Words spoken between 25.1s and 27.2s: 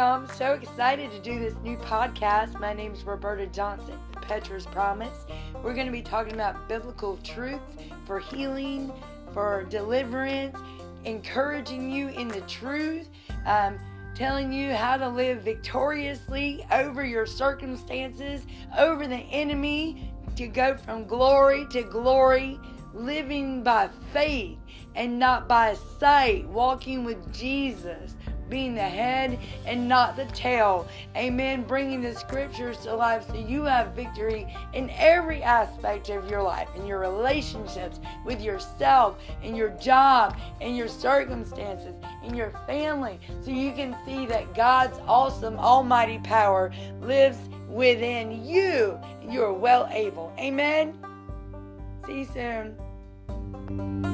not by sight, walking